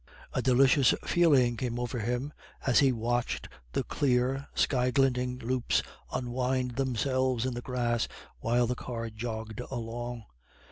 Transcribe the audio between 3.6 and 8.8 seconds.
the clear, sky glinting loops unwind themselves in the grass while the